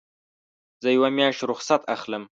[0.81, 2.23] زه یوه میاشت رخصت اخلم.